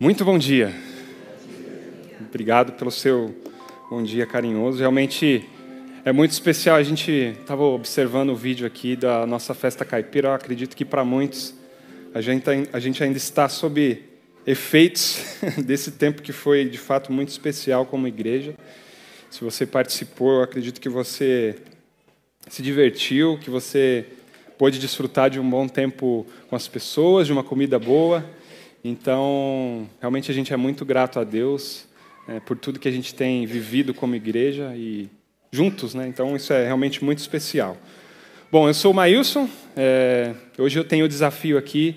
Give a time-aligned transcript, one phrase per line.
[0.00, 0.72] Muito bom dia.
[2.20, 3.34] Obrigado pelo seu
[3.90, 4.78] bom dia carinhoso.
[4.78, 5.44] Realmente
[6.04, 6.76] é muito especial.
[6.76, 10.28] A gente estava observando o vídeo aqui da nossa festa caipira.
[10.28, 11.52] Eu acredito que para muitos
[12.14, 14.00] a gente, a gente ainda está sob
[14.46, 15.20] efeitos
[15.66, 18.54] desse tempo que foi de fato muito especial como igreja.
[19.28, 21.56] Se você participou, eu acredito que você
[22.48, 24.06] se divertiu, que você
[24.56, 28.24] pôde desfrutar de um bom tempo com as pessoas, de uma comida boa.
[28.82, 31.86] Então, realmente a gente é muito grato a Deus
[32.28, 35.08] é, por tudo que a gente tem vivido como igreja e
[35.50, 36.06] juntos, né?
[36.06, 37.76] Então, isso é realmente muito especial.
[38.50, 39.48] Bom, eu sou o Maílson.
[39.76, 41.96] É, hoje eu tenho o desafio aqui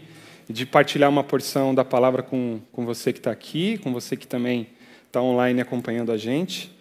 [0.50, 4.28] de partilhar uma porção da palavra com, com você que está aqui, com você que
[4.28, 4.68] também
[5.08, 6.72] está online acompanhando a gente.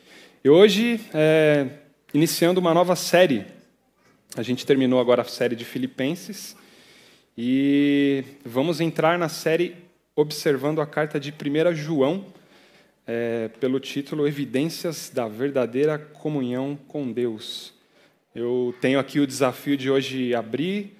[0.43, 1.67] E hoje, é,
[2.13, 3.45] iniciando uma nova série.
[4.37, 6.57] A gente terminou agora a série de Filipenses
[7.37, 9.77] e vamos entrar na série
[10.15, 12.27] observando a carta de 1 João,
[13.07, 17.73] é, pelo título Evidências da Verdadeira Comunhão com Deus.
[18.35, 20.97] Eu tenho aqui o desafio de hoje abrir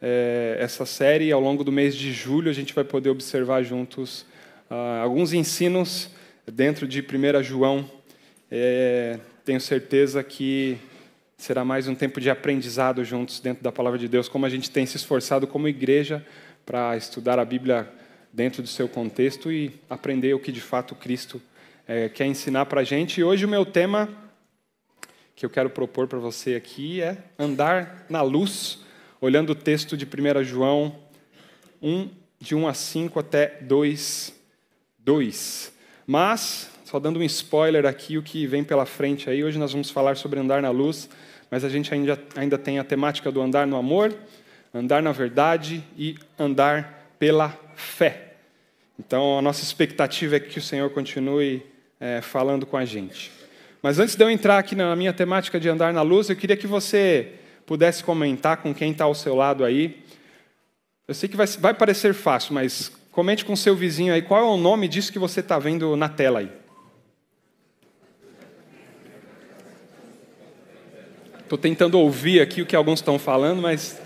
[0.00, 3.62] é, essa série e ao longo do mês de julho a gente vai poder observar
[3.62, 4.24] juntos
[4.70, 6.10] ah, alguns ensinos
[6.50, 7.90] dentro de 1 João.
[8.50, 10.78] É, tenho certeza que
[11.36, 14.70] será mais um tempo de aprendizado juntos dentro da palavra de Deus, como a gente
[14.70, 16.24] tem se esforçado como igreja
[16.64, 17.88] para estudar a Bíblia
[18.32, 21.40] dentro do seu contexto e aprender o que de fato Cristo
[21.86, 23.20] é, quer ensinar para a gente.
[23.20, 24.08] E hoje o meu tema
[25.34, 28.80] que eu quero propor para você aqui é andar na luz,
[29.20, 30.94] olhando o texto de 1 João
[31.82, 34.34] 1, de 1 a 5 até 2,
[34.98, 35.72] 2.
[36.06, 39.90] Mas, só dando um spoiler aqui, o que vem pela frente aí, hoje nós vamos
[39.90, 41.08] falar sobre andar na luz,
[41.50, 44.14] mas a gente ainda, ainda tem a temática do andar no amor,
[44.74, 48.32] andar na verdade e andar pela fé.
[48.98, 51.62] Então, a nossa expectativa é que o Senhor continue
[52.00, 53.30] é, falando com a gente.
[53.82, 56.56] Mas antes de eu entrar aqui na minha temática de andar na luz, eu queria
[56.56, 57.34] que você
[57.66, 60.02] pudesse comentar com quem está ao seu lado aí.
[61.06, 64.46] Eu sei que vai, vai parecer fácil, mas comente com seu vizinho aí qual é
[64.46, 66.50] o nome disso que você está vendo na tela aí.
[71.42, 74.00] Estou tentando ouvir aqui o que alguns estão falando, mas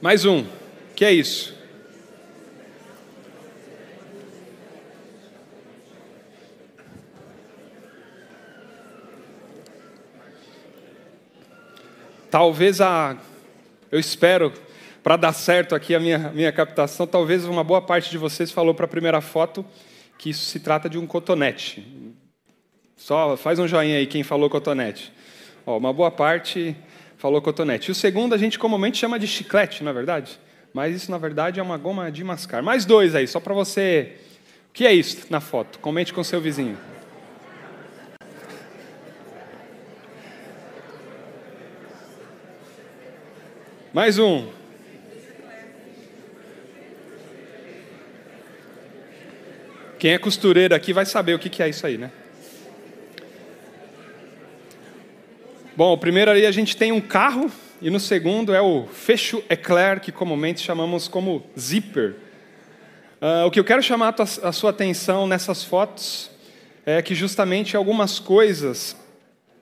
[0.00, 0.46] Mais um.
[0.94, 1.58] Que é isso?
[12.30, 13.16] Talvez a.
[13.90, 14.52] Eu espero,
[15.02, 18.74] para dar certo aqui a minha, minha captação, talvez uma boa parte de vocês falou
[18.74, 19.64] para a primeira foto
[20.16, 21.84] que isso se trata de um cotonete.
[22.96, 25.12] Só faz um joinha aí quem falou cotonete.
[25.66, 26.76] Ó, uma boa parte
[27.18, 27.90] falou cotonete.
[27.90, 30.38] E o segundo a gente comumente chama de chiclete, não é verdade?
[30.72, 32.62] Mas isso, na verdade, é uma goma de mascar.
[32.62, 34.16] Mais dois aí, só para você.
[34.70, 35.78] O que é isso na foto?
[35.80, 36.78] Comente com seu vizinho.
[43.92, 44.46] Mais um.
[49.98, 52.12] Quem é costureiro aqui vai saber o que é isso aí, né?
[55.78, 57.48] Bom, o primeiro ali a gente tem um carro,
[57.80, 62.16] e no segundo é o fecho eclair, que comumente chamamos como zíper.
[63.22, 64.12] Uh, o que eu quero chamar
[64.42, 66.32] a sua atenção nessas fotos
[66.84, 68.96] é que justamente algumas coisas,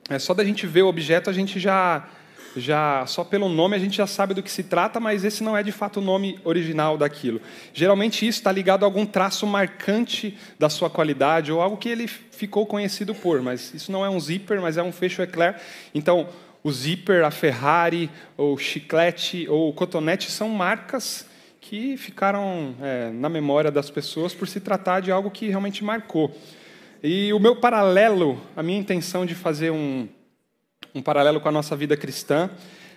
[0.08, 2.08] é só da gente ver o objeto, a gente já
[2.56, 5.56] já só pelo nome a gente já sabe do que se trata, mas esse não
[5.56, 7.40] é de fato o nome original daquilo.
[7.72, 12.06] Geralmente isso está ligado a algum traço marcante da sua qualidade ou algo que ele
[12.06, 15.56] ficou conhecido por, mas isso não é um zíper, mas é um fecho eclair.
[15.94, 16.28] Então,
[16.62, 21.26] o zíper, a Ferrari, ou chiclete, ou cotonete são marcas
[21.60, 26.36] que ficaram é, na memória das pessoas por se tratar de algo que realmente marcou.
[27.02, 30.08] E o meu paralelo, a minha intenção de fazer um,
[30.94, 32.50] um paralelo com a nossa vida cristã,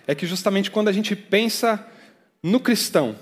[0.06, 1.86] é que justamente quando a gente pensa
[2.42, 3.16] no cristão,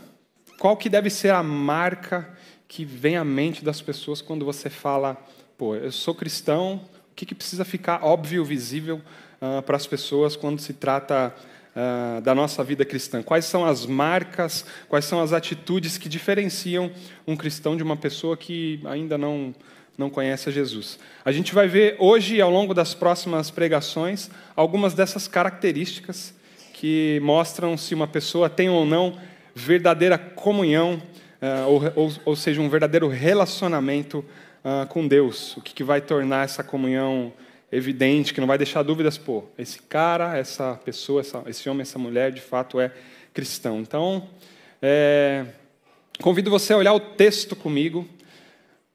[0.59, 2.29] qual que deve ser a marca
[2.67, 5.17] que vem à mente das pessoas quando você fala,
[5.57, 9.01] pô, eu sou cristão, o que, que precisa ficar óbvio, visível
[9.41, 11.35] uh, para as pessoas quando se trata
[11.75, 13.23] uh, da nossa vida cristã?
[13.23, 16.91] Quais são as marcas, quais são as atitudes que diferenciam
[17.27, 19.55] um cristão de uma pessoa que ainda não
[19.99, 20.97] não conhece a Jesus.
[21.25, 26.33] A gente vai ver hoje, ao longo das próximas pregações, algumas dessas características
[26.73, 29.19] que mostram se uma pessoa tem ou não
[29.53, 31.03] verdadeira comunhão,
[31.43, 34.25] uh, ou, ou, seja, um verdadeiro relacionamento
[34.65, 37.33] uh, com Deus, o que, vai tornar essa comunhão
[37.73, 42.31] evidente, que não vai deixar dúvidas, pô, esse cara, essa pessoa, esse homem, essa mulher,
[42.31, 42.93] de fato é
[43.35, 43.81] cristão.
[43.81, 44.29] Então,
[44.81, 45.45] é,
[46.23, 48.09] convido você a olhar o texto comigo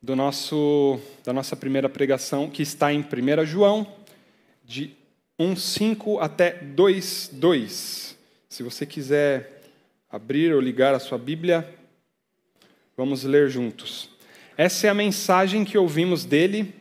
[0.03, 3.87] do nosso, da nossa primeira pregação, que está em 1 João,
[4.65, 4.91] de
[5.39, 8.15] 1,5 até 2,2.
[8.49, 9.63] Se você quiser
[10.11, 11.73] abrir ou ligar a sua Bíblia,
[12.97, 14.09] vamos ler juntos.
[14.57, 16.75] Essa é a mensagem que ouvimos dele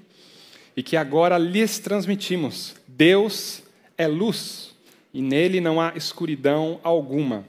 [0.77, 2.75] e que agora lhes transmitimos.
[2.89, 3.63] Deus
[3.97, 4.75] é luz
[5.15, 7.45] e nele não há escuridão alguma.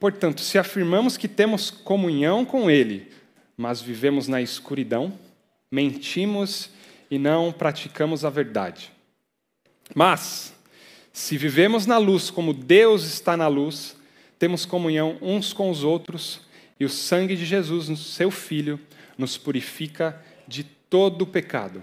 [0.00, 3.13] Portanto, se afirmamos que temos comunhão com ele,
[3.56, 5.12] mas vivemos na escuridão,
[5.70, 6.70] mentimos
[7.10, 8.92] e não praticamos a verdade.
[9.94, 10.54] Mas,
[11.12, 13.96] se vivemos na luz como Deus está na luz,
[14.38, 16.40] temos comunhão uns com os outros
[16.78, 18.80] e o sangue de Jesus, seu Filho,
[19.16, 21.82] nos purifica de todo pecado.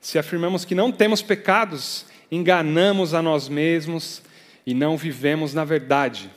[0.00, 4.22] Se afirmamos que não temos pecados, enganamos a nós mesmos
[4.66, 6.30] e não vivemos na verdade.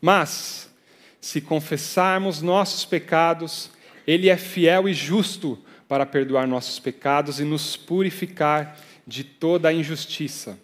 [0.00, 0.68] Mas,
[1.20, 3.70] se confessarmos nossos pecados,
[4.06, 5.58] Ele é fiel e justo
[5.88, 10.58] para perdoar nossos pecados e nos purificar de toda a injustiça.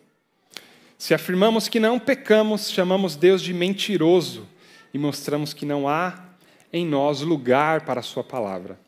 [0.97, 4.49] Se afirmamos que não pecamos, chamamos Deus de mentiroso
[4.93, 6.25] e mostramos que não há
[6.73, 8.79] em nós lugar para a Sua palavra.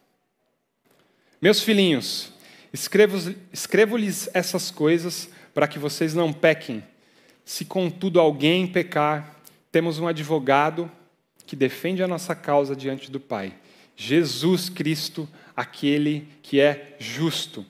[1.40, 2.32] Meus filhinhos,
[2.72, 6.82] escrevo-lhes essas coisas para que vocês não pequem.
[7.44, 9.36] Se contudo alguém pecar,
[9.72, 10.90] temos um advogado
[11.46, 13.54] que defende a nossa causa diante do Pai,
[14.02, 17.66] Jesus Cristo, aquele que é justo.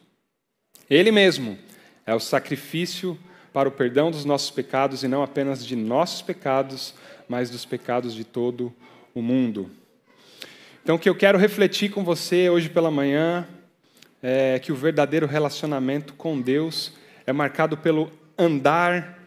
[0.88, 1.58] Ele mesmo
[2.06, 3.18] é o sacrifício
[3.52, 6.94] para o perdão dos nossos pecados e não apenas de nossos pecados,
[7.28, 8.72] mas dos pecados de todo
[9.12, 9.72] o mundo.
[10.84, 13.44] Então, o que eu quero refletir com você hoje pela manhã
[14.22, 16.92] é que o verdadeiro relacionamento com Deus
[17.26, 19.18] é marcado pelo andar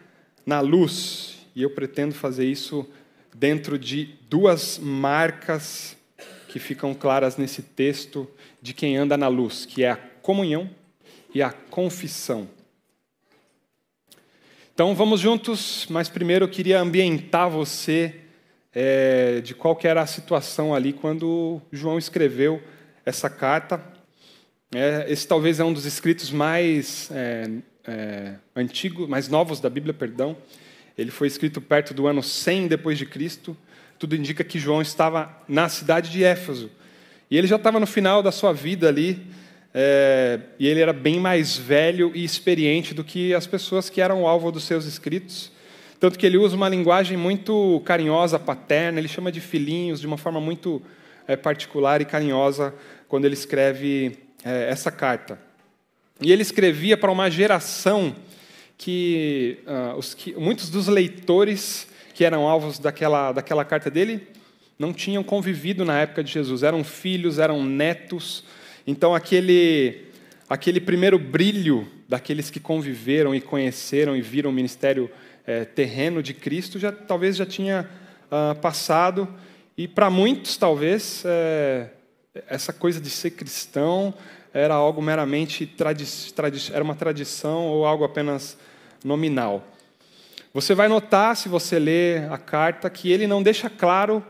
[0.46, 1.46] na luz.
[1.54, 2.88] E eu pretendo fazer isso
[3.34, 5.98] dentro de duas marcas
[6.54, 8.30] que ficam claras nesse texto
[8.62, 10.70] de quem anda na luz, que é a comunhão
[11.34, 12.48] e a confissão.
[14.72, 18.20] Então vamos juntos, mas primeiro eu queria ambientar você
[18.72, 22.62] é, de qual era a situação ali quando João escreveu
[23.04, 23.92] essa carta
[24.72, 27.50] é, esse talvez é um dos escritos mais é,
[27.84, 30.36] é, antigos, mais novos da Bíblia, perdão.
[30.96, 33.56] Ele foi escrito perto do ano 100 depois de Cristo.
[33.98, 36.70] Tudo indica que João estava na cidade de Éfeso.
[37.30, 39.26] E ele já estava no final da sua vida ali,
[39.72, 44.26] é, e ele era bem mais velho e experiente do que as pessoas que eram
[44.26, 45.50] alvo dos seus escritos.
[45.98, 50.18] Tanto que ele usa uma linguagem muito carinhosa, paterna, ele chama de filhinhos de uma
[50.18, 50.82] forma muito
[51.26, 52.74] é, particular e carinhosa
[53.08, 55.38] quando ele escreve é, essa carta.
[56.20, 58.14] E ele escrevia para uma geração
[58.78, 64.26] que, uh, os, que muitos dos leitores que eram alvos daquela, daquela carta dele
[64.78, 68.44] não tinham convivido na época de Jesus, eram filhos, eram netos.
[68.86, 70.06] Então, aquele,
[70.48, 75.10] aquele primeiro brilho daqueles que conviveram e conheceram e viram o ministério
[75.46, 77.88] é, terreno de Cristo já talvez já tinha
[78.26, 79.28] uh, passado.
[79.76, 81.88] E para muitos, talvez, é,
[82.48, 84.14] essa coisa de ser cristão
[84.52, 88.56] era algo meramente tradi tradi era uma tradição ou algo apenas
[89.04, 89.73] nominal.
[90.54, 94.24] Você vai notar, se você ler a carta, que ele não deixa claro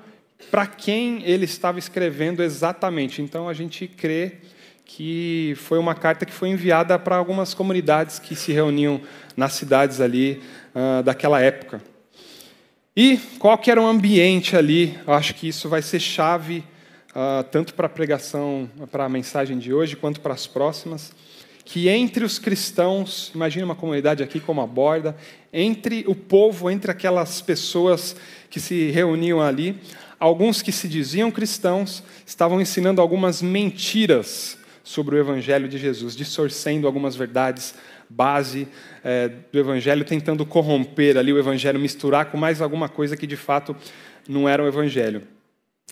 [0.51, 3.21] para quem ele estava escrevendo exatamente.
[3.21, 4.39] Então a gente crê
[4.87, 9.03] que foi uma carta que foi enviada para algumas comunidades que se reuniam
[9.37, 10.43] nas cidades ali
[10.75, 11.83] uh, daquela época.
[12.97, 14.99] E qual que era o ambiente ali?
[15.07, 16.65] Eu acho que isso vai ser chave
[17.11, 21.13] uh, tanto para a pregação, para a mensagem de hoje, quanto para as próximas,
[21.65, 25.17] que entre os cristãos, imagine uma comunidade aqui como a Borda,
[25.53, 28.15] entre o povo, entre aquelas pessoas
[28.51, 29.81] que se reuniam ali,
[30.19, 36.87] alguns que se diziam cristãos estavam ensinando algumas mentiras sobre o Evangelho de Jesus, distorcendo
[36.87, 37.75] algumas verdades
[38.09, 38.69] base
[39.03, 43.37] é, do Evangelho, tentando corromper ali o Evangelho, misturar com mais alguma coisa que de
[43.37, 43.75] fato
[44.29, 45.23] não era o Evangelho.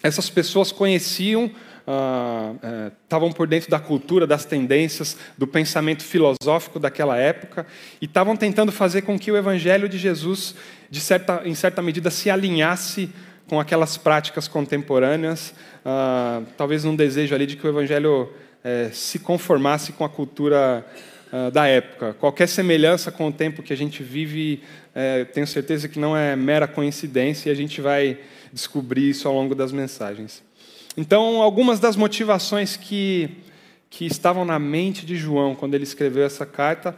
[0.02, 1.50] Essas pessoas conheciam,
[1.82, 7.66] estavam ah, é, por dentro da cultura, das tendências, do pensamento filosófico daquela época
[8.00, 10.54] e estavam tentando fazer com que o Evangelho de Jesus,
[10.90, 13.10] de certa, em certa medida, se alinhasse
[13.48, 18.30] com aquelas práticas contemporâneas, ah, talvez num desejo ali de que o Evangelho
[18.62, 20.86] é, se conformasse com a cultura
[21.32, 22.14] ah, da época.
[22.14, 24.62] Qualquer semelhança com o tempo que a gente vive,
[24.94, 28.18] é, tenho certeza que não é mera coincidência e a gente vai
[28.52, 30.42] descobrir isso ao longo das mensagens.
[30.96, 33.30] Então, algumas das motivações que,
[33.88, 36.96] que estavam na mente de João quando ele escreveu essa carta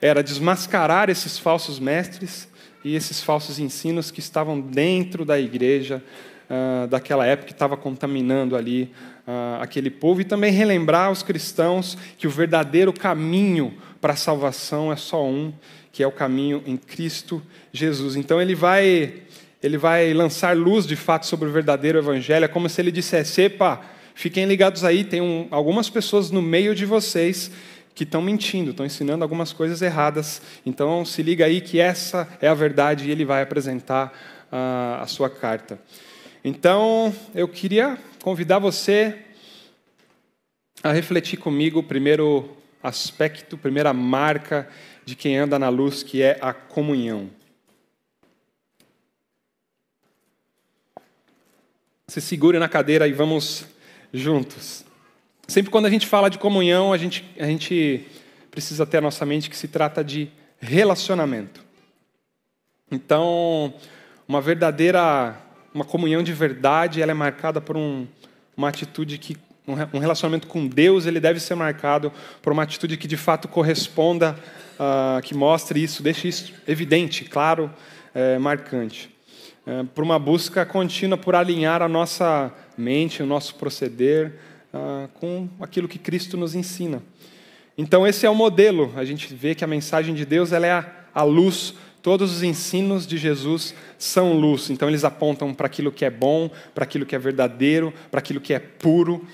[0.00, 2.48] era desmascarar esses falsos mestres
[2.84, 6.02] e esses falsos ensinos que estavam dentro da igreja
[6.48, 8.92] uh, daquela época, que estava contaminando ali
[9.26, 14.92] uh, aquele povo, e também relembrar aos cristãos que o verdadeiro caminho para a salvação
[14.92, 15.52] é só um,
[15.90, 18.14] que é o caminho em Cristo Jesus.
[18.14, 19.14] Então ele vai
[19.62, 23.42] ele vai lançar luz de fato sobre o verdadeiro evangelho, é como se ele dissesse:
[23.42, 23.80] "Epa,
[24.14, 27.50] fiquem ligados aí, tem um, algumas pessoas no meio de vocês
[27.94, 30.40] que estão mentindo, estão ensinando algumas coisas erradas.
[30.64, 34.12] Então, se liga aí que essa é a verdade e ele vai apresentar
[34.50, 35.78] uh, a sua carta.
[36.44, 39.16] Então, eu queria convidar você
[40.82, 44.68] a refletir comigo o primeiro aspecto, primeira marca
[45.04, 47.30] de quem anda na luz, que é a comunhão.
[52.08, 53.64] Se segure na cadeira e vamos
[54.12, 54.84] juntos.
[55.46, 58.06] Sempre quando a gente fala de comunhão, a gente, a gente
[58.50, 60.30] precisa ter a nossa mente que se trata de
[60.60, 61.64] relacionamento.
[62.90, 63.74] Então,
[64.28, 65.36] uma verdadeira,
[65.74, 68.06] uma comunhão de verdade, ela é marcada por um,
[68.56, 73.06] uma atitude que um relacionamento com Deus ele deve ser marcado por uma atitude que
[73.06, 74.36] de fato corresponda,
[74.74, 77.72] uh, que mostre isso, deixe isso evidente, claro,
[78.14, 79.11] é, marcante.
[79.64, 84.34] É, por uma busca contínua por alinhar a nossa mente, o nosso proceder
[84.74, 87.00] ah, com aquilo que Cristo nos ensina.
[87.78, 88.92] Então, esse é o modelo.
[88.96, 91.74] A gente vê que a mensagem de Deus ela é a, a luz.
[92.02, 94.68] Todos os ensinos de Jesus são luz.
[94.68, 98.40] Então, eles apontam para aquilo que é bom, para aquilo que é verdadeiro, para aquilo
[98.40, 99.24] que é puro.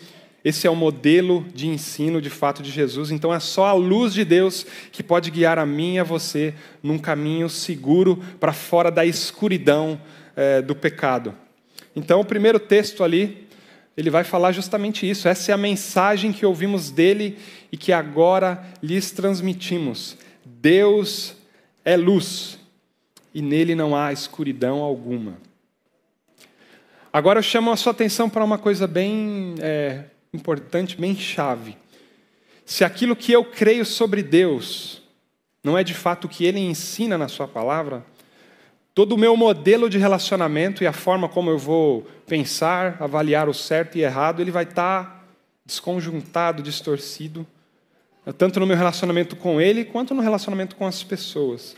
[0.44, 3.10] Esse é o modelo de ensino de fato de Jesus.
[3.10, 6.54] Então é só a luz de Deus que pode guiar a mim e a você
[6.82, 10.00] num caminho seguro para fora da escuridão
[10.38, 11.34] é, do pecado.
[11.96, 13.48] Então o primeiro texto ali
[13.96, 15.26] ele vai falar justamente isso.
[15.26, 17.36] Essa é a mensagem que ouvimos dele
[17.72, 20.16] e que agora lhes transmitimos.
[20.44, 21.34] Deus
[21.84, 22.56] é luz
[23.34, 25.38] e nele não há escuridão alguma.
[27.12, 31.76] Agora eu chamo a sua atenção para uma coisa bem é, importante, bem chave.
[32.64, 35.02] Se aquilo que eu creio sobre Deus
[35.64, 38.06] não é de fato o que ele ensina na sua palavra,
[38.98, 43.54] Todo o meu modelo de relacionamento e a forma como eu vou pensar, avaliar o
[43.54, 45.24] certo e errado, ele vai estar
[45.64, 47.46] desconjuntado, distorcido,
[48.36, 51.76] tanto no meu relacionamento com ele quanto no relacionamento com as pessoas.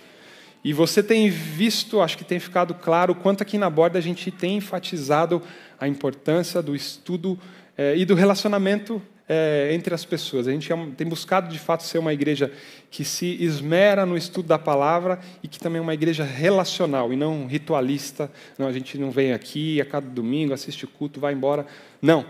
[0.65, 4.31] E você tem visto, acho que tem ficado claro, quanto aqui na borda a gente
[4.31, 5.43] tem enfatizado
[5.79, 7.39] a importância do estudo
[7.77, 10.49] eh, e do relacionamento é, entre as pessoas.
[10.49, 12.53] A gente é tem buscado, de fato, ser uma igreja
[12.91, 17.17] que se esmera no estudo da palavra e que também é uma igreja relacional e
[17.17, 18.29] não ritualista.
[18.59, 21.65] Não, a gente não vem aqui a cada domingo, assiste o culto, vai embora.
[22.03, 22.27] Não.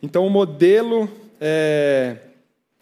[0.00, 2.18] Então, o modelo é,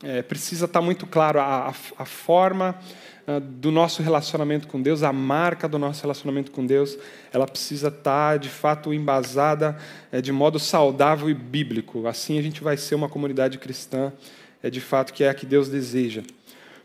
[0.02, 2.78] é, precisa estar muito claro, a, a, a forma
[3.24, 6.98] ah, do nosso relacionamento com Deus, a marca do nosso relacionamento com Deus,
[7.32, 9.78] ela precisa estar de fato embasada
[10.10, 12.08] eh, de modo saudável e bíblico.
[12.08, 14.12] Assim a gente vai ser uma comunidade cristã,
[14.60, 16.22] é de fato que é a que Deus deseja.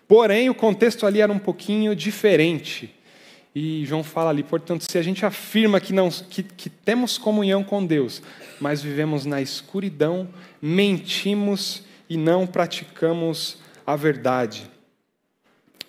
[0.08, 2.94] Porém, o contexto ali era um pouquinho diferente.
[3.56, 7.64] E João fala ali, portanto, se a gente afirma que, não, que, que temos comunhão
[7.64, 8.22] com Deus,
[8.62, 10.30] mas vivemos na escuridão,
[10.62, 14.70] mentimos e não praticamos a verdade.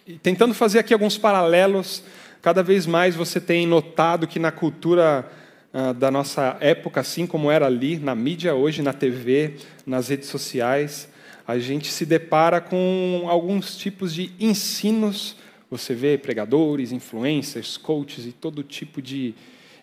[0.07, 2.03] E tentando fazer aqui alguns paralelos,
[2.41, 5.31] cada vez mais você tem notado que na cultura
[5.73, 9.57] ah, da nossa época, assim como era ali, na mídia hoje, na TV,
[9.87, 11.09] nas redes sociais,
[11.47, 15.37] a gente se depara com alguns tipos de ensinos.
[15.71, 19.35] Você vê pregadores, influencers, coaches e todo tipo de,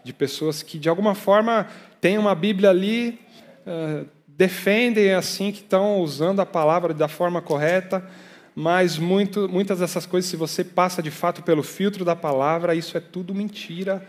[0.03, 1.67] de pessoas que, de alguma forma,
[2.01, 3.19] têm uma Bíblia ali,
[3.65, 8.05] uh, defendem assim que estão usando a palavra da forma correta,
[8.53, 12.97] mas muito, muitas dessas coisas, se você passa de fato pelo filtro da palavra, isso
[12.97, 14.05] é tudo mentira,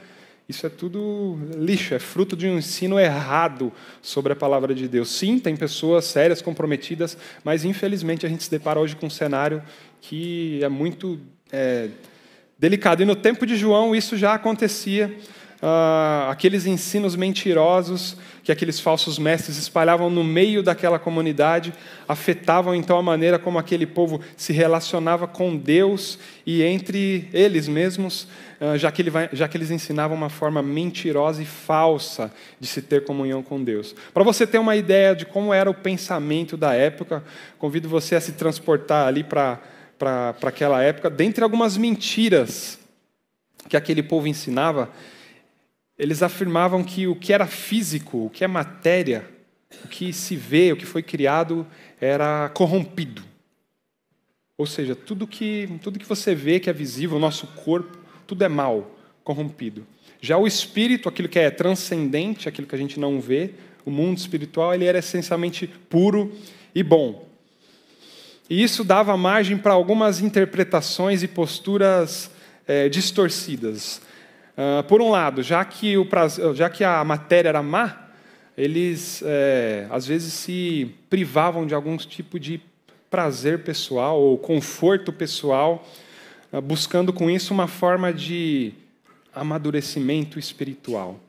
[0.48, 5.10] isso é tudo lixo, é fruto de um ensino errado sobre a palavra de Deus.
[5.10, 9.62] Sim, tem pessoas sérias, comprometidas, mas infelizmente a gente se depara hoje com um cenário
[10.00, 11.18] que é muito
[11.50, 11.88] é,
[12.56, 13.02] delicado.
[13.02, 15.16] E no tempo de João isso já acontecia
[15.62, 21.74] uh, aqueles ensinos mentirosos que aqueles falsos mestres espalhavam no meio daquela comunidade
[22.06, 28.28] afetavam então a maneira como aquele povo se relacionava com Deus e entre eles mesmos,
[28.60, 32.66] uh, já que, ele vai, já que eles ensinavam uma forma mentirosa e falsa de
[32.66, 33.94] se ter comunhão com Deus.
[34.14, 37.24] Para você ter uma ideia de como era o pensamento da época,
[37.58, 39.60] convido você a se transportar ali para
[40.42, 42.78] aquela época, dentre algumas mentiras
[43.68, 44.90] que aquele povo ensinava,
[45.98, 49.28] eles afirmavam que o que era físico, o que é matéria,
[49.84, 51.66] o que se vê, o que foi criado,
[52.00, 53.22] era corrompido.
[54.58, 58.42] Ou seja, tudo que, tudo que você vê que é visível, o nosso corpo, tudo
[58.42, 59.86] é mal, corrompido.
[60.20, 63.52] Já o espírito, aquilo que é transcendente, aquilo que a gente não vê,
[63.84, 66.32] o mundo espiritual, ele era essencialmente puro
[66.74, 67.26] e bom.
[68.48, 72.30] E isso dava margem para algumas interpretações e posturas
[72.66, 74.00] é, distorcidas.
[74.56, 76.08] Uh, por um lado, já que, o,
[76.54, 78.08] já que a matéria era má,
[78.56, 82.60] eles é, às vezes se privavam de algum tipo de
[83.10, 85.86] prazer pessoal ou conforto pessoal,
[86.52, 88.72] uh, buscando com isso uma forma de
[89.34, 91.20] amadurecimento espiritual.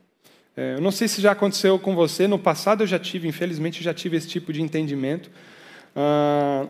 [0.55, 3.83] É, eu não sei se já aconteceu com você, no passado eu já tive, infelizmente,
[3.83, 5.29] já tive esse tipo de entendimento,
[5.95, 6.67] uh,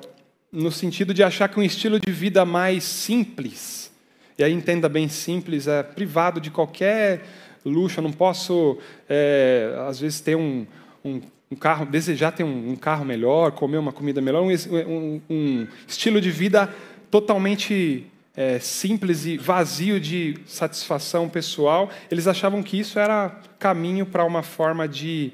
[0.51, 3.91] no sentido de achar que um estilo de vida mais simples,
[4.37, 7.23] e aí entenda bem simples, é privado de qualquer
[7.65, 8.77] luxo, eu não posso,
[9.09, 10.65] é, às vezes, ter um,
[11.03, 16.21] um, um carro, desejar ter um, um, carro melhor, comer uma comida melhor, um, estilo
[16.21, 16.73] de vida
[17.09, 24.23] totalmente é, simples e vazio de satisfação pessoal, eles achavam que isso era caminho para
[24.23, 25.33] uma forma de,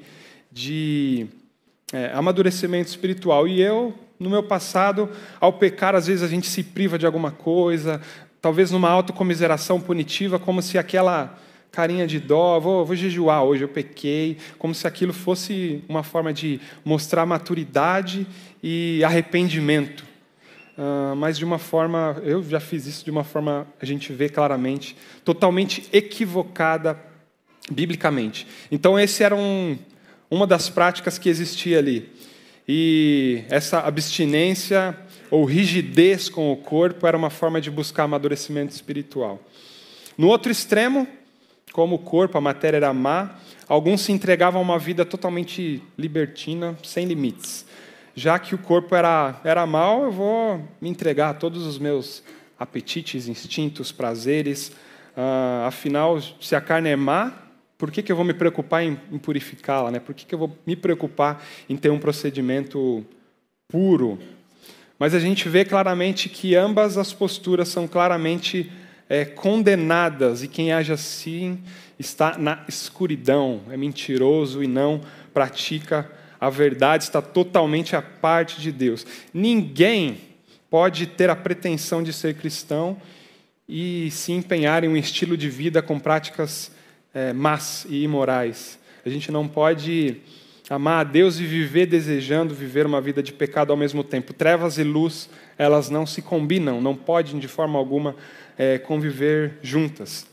[0.50, 1.26] de
[1.92, 3.46] é, amadurecimento espiritual.
[3.46, 7.30] E eu, no meu passado, ao pecar, às vezes a gente se priva de alguma
[7.30, 8.00] coisa,
[8.44, 11.38] talvez numa autocomiseração punitiva, como se aquela
[11.72, 16.30] carinha de dó, vou, vou jejuar hoje, eu pequei, como se aquilo fosse uma forma
[16.30, 18.26] de mostrar maturidade
[18.62, 20.04] e arrependimento.
[20.76, 24.28] Uh, mas de uma forma, eu já fiz isso de uma forma, a gente vê
[24.28, 27.00] claramente, totalmente equivocada
[27.70, 28.46] biblicamente.
[28.70, 29.78] Então, esse era um,
[30.30, 32.12] uma das práticas que existia ali.
[32.68, 34.94] E essa abstinência
[35.34, 39.40] ou rigidez com o corpo era uma forma de buscar amadurecimento espiritual.
[40.16, 41.08] No outro extremo,
[41.72, 43.34] como o corpo, a matéria era má,
[43.66, 47.66] alguns se entregavam a uma vida totalmente libertina, sem limites.
[48.14, 52.22] Já que o corpo era, era mau, eu vou me entregar a todos os meus
[52.56, 54.68] apetites, instintos, prazeres.
[55.16, 57.32] Uh, afinal, se a carne é má,
[57.76, 59.90] por que, que eu vou me preocupar em, em purificá-la?
[59.90, 59.98] Né?
[59.98, 63.04] Por que, que eu vou me preocupar em ter um procedimento
[63.66, 64.16] puro?
[64.98, 68.70] Mas a gente vê claramente que ambas as posturas são claramente
[69.08, 71.58] é, condenadas, e quem age assim
[71.98, 75.00] está na escuridão, é mentiroso e não
[75.32, 79.06] pratica a verdade, está totalmente à parte de Deus.
[79.32, 80.18] Ninguém
[80.70, 82.96] pode ter a pretensão de ser cristão
[83.68, 86.70] e se empenhar em um estilo de vida com práticas
[87.14, 88.78] é, más e imorais.
[89.04, 90.16] A gente não pode
[90.70, 94.32] amar a Deus e viver desejando viver uma vida de pecado ao mesmo tempo.
[94.32, 98.16] Trevas e luz, elas não se combinam, não podem de forma alguma
[98.56, 100.26] é, conviver juntas.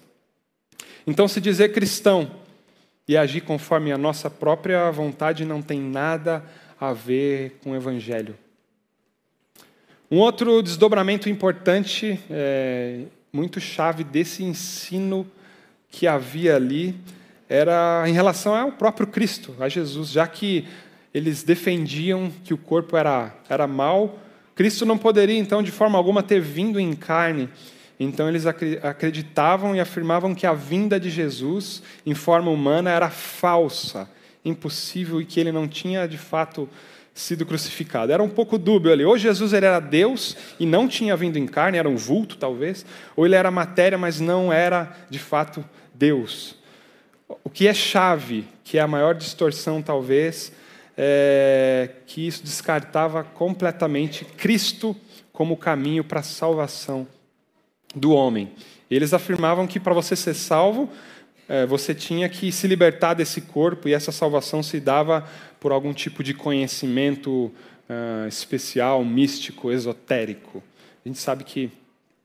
[1.06, 2.32] Então, se dizer cristão
[3.08, 6.44] e agir conforme a nossa própria vontade não tem nada
[6.80, 8.38] a ver com o Evangelho.
[10.10, 15.26] Um outro desdobramento importante, é, muito chave desse ensino
[15.90, 16.96] que havia ali,
[17.52, 20.68] era em relação ao próprio Cristo, a Jesus, já que
[21.14, 24.20] eles defendiam que o corpo era, era mal,
[24.56, 27.50] Cristo não poderia, então, de forma alguma, ter vindo em carne
[28.04, 34.10] então eles acreditavam e afirmavam que a vinda de Jesus em forma humana era falsa,
[34.44, 36.68] impossível e que ele não tinha de fato
[37.14, 38.12] sido crucificado.
[38.12, 39.06] Era um pouco dúbio ali.
[39.06, 42.84] Ou Jesus era Deus e não tinha vindo em carne, era um vulto talvez,
[43.16, 46.56] ou ele era matéria, mas não era de fato Deus.
[47.44, 50.52] O que é chave, que é a maior distorção talvez,
[50.98, 54.96] é que isso descartava completamente Cristo
[55.32, 57.08] como caminho para a salvação
[57.96, 58.52] do homem.
[58.90, 60.90] Eles afirmavam que para você ser salvo,
[61.48, 65.28] é, você tinha que se libertar desse corpo e essa salvação se dava
[65.60, 67.52] por algum tipo de conhecimento
[67.92, 70.64] uh, especial, místico, esotérico.
[71.06, 71.72] A gente sabe que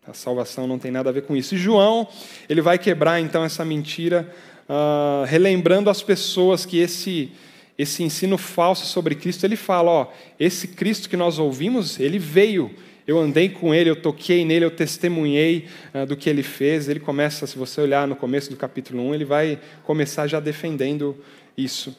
[0.06, 1.54] a salvação não tem nada a ver com isso.
[1.54, 2.08] E João,
[2.48, 4.32] ele vai quebrar então essa mentira,
[4.68, 7.32] uh, relembrando as pessoas que esse
[7.78, 10.06] esse ensino falso sobre Cristo, ele fala, ó,
[10.40, 12.74] esse Cristo que nós ouvimos, ele veio,
[13.06, 16.88] eu andei com ele, eu toquei nele, eu testemunhei uh, do que ele fez.
[16.88, 21.16] Ele começa, se você olhar no começo do capítulo 1, ele vai começar já defendendo
[21.56, 21.96] isso.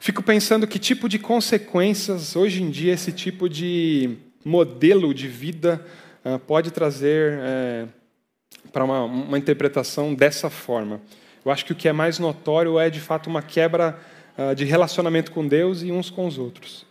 [0.00, 5.84] Fico pensando que tipo de consequências hoje em dia esse tipo de modelo de vida
[6.24, 7.88] uh, pode trazer uh,
[8.72, 11.00] para uma, uma, interpretação dessa forma.
[11.44, 13.98] Eu acho que o que é mais notório é de fato uma quebra
[14.38, 16.86] uh, de relacionamento com Deus e uns com os outros.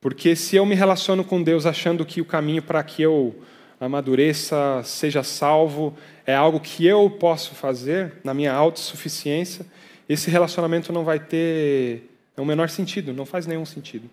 [0.00, 3.36] Porque se eu me relaciono com Deus achando que o caminho para que eu
[3.80, 5.96] amadureça, seja salvo,
[6.26, 9.66] é algo que eu posso fazer na minha autossuficiência,
[10.08, 14.08] esse relacionamento não vai ter o menor sentido, não faz nenhum sentido.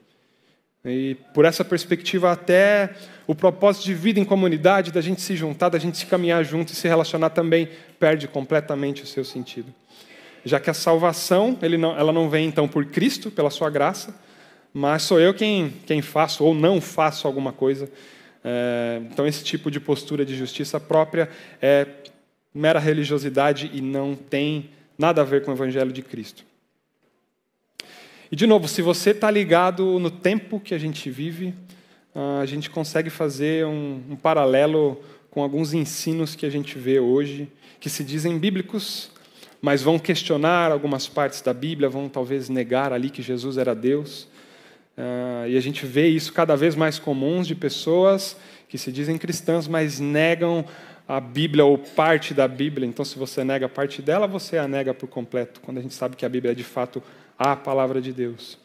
[0.85, 2.91] E por essa perspectiva, até
[3.27, 6.71] o propósito de vida em comunidade, da gente se juntar, da gente se caminhar junto
[6.71, 9.73] e se relacionar também, perde completamente o seu sentido.
[10.45, 14.15] Já que a salvação não, ela não vem então por Cristo, pela sua graça,
[14.73, 17.89] mas sou eu quem, quem faço ou não faço alguma coisa.
[18.43, 21.29] É, então, esse tipo de postura de justiça própria
[21.61, 21.85] é
[22.53, 26.48] mera religiosidade e não tem nada a ver com o Evangelho de Cristo.
[28.31, 31.53] E, de novo, se você está ligado no tempo que a gente vive,
[32.41, 37.49] a gente consegue fazer um, um paralelo com alguns ensinos que a gente vê hoje,
[37.79, 39.09] que se dizem bíblicos,
[39.59, 44.27] mas vão questionar algumas partes da Bíblia, vão talvez negar ali que Jesus era Deus.
[44.97, 48.37] Uh, e a gente vê isso cada vez mais comuns de pessoas
[48.67, 50.65] que se dizem cristãs, mas negam
[51.07, 52.87] a Bíblia ou parte da Bíblia.
[52.87, 56.15] Então, se você nega parte dela, você a nega por completo, quando a gente sabe
[56.15, 57.01] que a Bíblia é de fato
[57.39, 58.59] a palavra de Deus.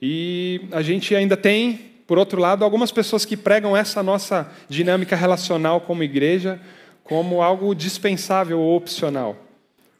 [0.00, 5.16] E a gente ainda tem, por outro lado, algumas pessoas que pregam essa nossa dinâmica
[5.16, 6.60] relacional como igreja
[7.04, 9.36] como algo dispensável ou opcional.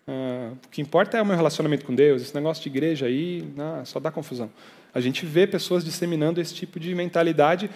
[0.09, 3.44] Uh, o que importa é o meu relacionamento com Deus, esse negócio de igreja aí
[3.55, 4.50] não, só dá confusão.
[4.92, 7.70] A gente vê pessoas disseminando esse tipo de mentalidade,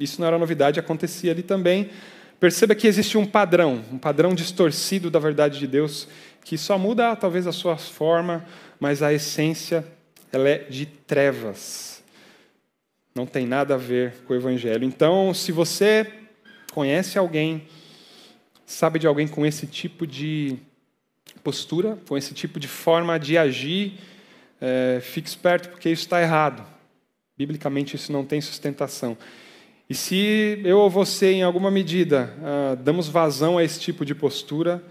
[0.00, 1.90] isso não era novidade, acontecia ali também.
[2.40, 6.08] Perceba que existe um padrão, um padrão distorcido da verdade de Deus,
[6.44, 8.44] que só muda talvez a sua forma,
[8.78, 9.84] mas a essência
[10.30, 12.02] ela é de trevas.
[13.14, 14.84] Não tem nada a ver com o Evangelho.
[14.84, 16.06] Então, se você
[16.72, 17.66] conhece alguém,
[18.66, 20.56] sabe de alguém com esse tipo de
[21.42, 23.94] postura, com esse tipo de forma de agir,
[24.60, 26.66] é, fique esperto, porque isso está errado.
[27.38, 29.16] Biblicamente, isso não tem sustentação.
[29.88, 34.14] E se eu ou você, em alguma medida, ah, damos vazão a esse tipo de
[34.14, 34.82] postura,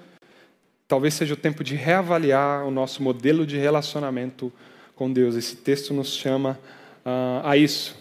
[0.87, 4.51] talvez seja o tempo de reavaliar o nosso modelo de relacionamento
[4.95, 5.35] com Deus.
[5.35, 6.59] Esse texto nos chama
[7.05, 7.95] uh, a isso.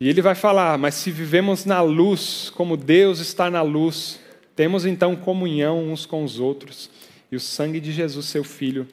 [0.00, 4.20] E ele vai falar: mas se vivemos na luz, como Deus está na luz,
[4.54, 6.90] temos então comunhão uns com os outros,
[7.30, 8.88] e o sangue de Jesus, seu Filho,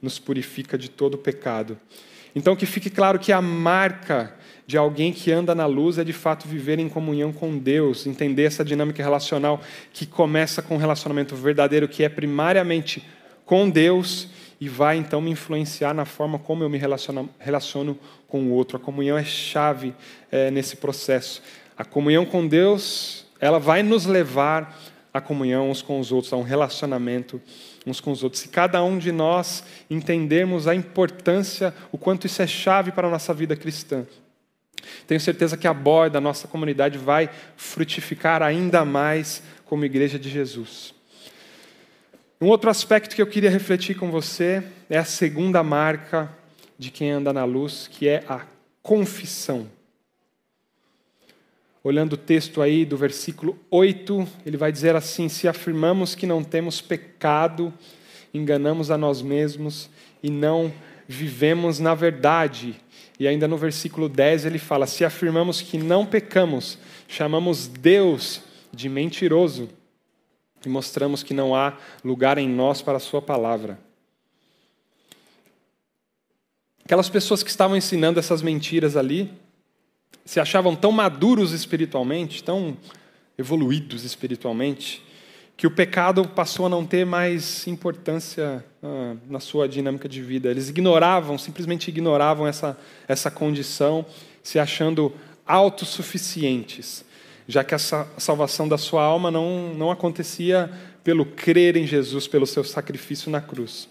[0.00, 1.78] nos purifica de todo pecado.
[2.34, 4.36] Então, que fique claro que a marca
[4.70, 8.44] de alguém que anda na luz é de fato viver em comunhão com Deus, entender
[8.44, 9.60] essa dinâmica relacional
[9.92, 13.04] que começa com um relacionamento verdadeiro, que é primariamente
[13.44, 14.28] com Deus
[14.60, 18.76] e vai então me influenciar na forma como eu me relaciono, relaciono com o outro.
[18.76, 19.92] A comunhão é chave
[20.30, 21.42] é, nesse processo.
[21.76, 24.80] A comunhão com Deus, ela vai nos levar
[25.12, 27.42] à comunhão uns com os outros, a um relacionamento
[27.84, 28.40] uns com os outros.
[28.40, 33.10] Se cada um de nós entendermos a importância, o quanto isso é chave para a
[33.10, 34.06] nossa vida cristã,
[35.06, 40.28] tenho certeza que a borda da nossa comunidade vai frutificar ainda mais como igreja de
[40.28, 40.94] Jesus.
[42.40, 46.30] Um outro aspecto que eu queria refletir com você é a segunda marca
[46.78, 48.46] de quem anda na luz, que é a
[48.82, 49.68] confissão.
[51.84, 56.42] Olhando o texto aí do versículo 8, ele vai dizer assim: Se afirmamos que não
[56.42, 57.72] temos pecado,
[58.32, 59.90] enganamos a nós mesmos
[60.22, 60.72] e não
[61.06, 62.80] vivemos na verdade.
[63.20, 68.40] E ainda no versículo 10 ele fala: Se afirmamos que não pecamos, chamamos Deus
[68.72, 69.68] de mentiroso
[70.64, 73.78] e mostramos que não há lugar em nós para a Sua palavra.
[76.82, 79.30] Aquelas pessoas que estavam ensinando essas mentiras ali
[80.24, 82.74] se achavam tão maduros espiritualmente, tão
[83.36, 85.04] evoluídos espiritualmente,
[85.60, 90.50] que o pecado passou a não ter mais importância ah, na sua dinâmica de vida.
[90.50, 94.06] Eles ignoravam, simplesmente ignoravam essa, essa condição,
[94.42, 95.12] se achando
[95.46, 97.04] autossuficientes,
[97.46, 100.70] já que essa salvação da sua alma não, não acontecia
[101.04, 103.86] pelo crer em Jesus, pelo seu sacrifício na cruz.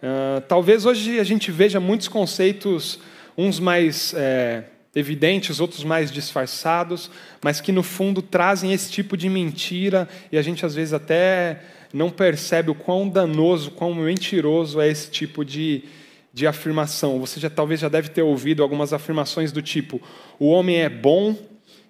[0.00, 3.00] Ah, talvez hoje a gente veja muitos conceitos,
[3.36, 4.14] uns mais.
[4.14, 4.62] É,
[4.96, 7.10] evidentes, outros mais disfarçados,
[7.44, 11.60] mas que no fundo trazem esse tipo de mentira e a gente às vezes até
[11.92, 15.84] não percebe o quão danoso, quão mentiroso é esse tipo de,
[16.32, 17.20] de afirmação.
[17.20, 20.00] Você já talvez já deve ter ouvido algumas afirmações do tipo:
[20.38, 21.36] o homem é bom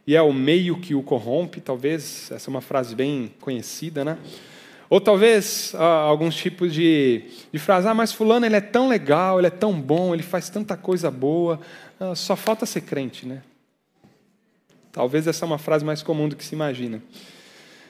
[0.05, 1.61] e é o meio que o corrompe.
[1.61, 4.19] Talvez essa é uma frase bem conhecida, né?
[4.89, 9.39] Ou talvez ah, alguns tipos de, de frase, ah, mas fulano ele é tão legal,
[9.39, 11.61] ele é tão bom, ele faz tanta coisa boa,
[12.15, 13.43] só falta ser crente, né?
[14.93, 17.03] Talvez essa é uma frase mais comum do que se imagina.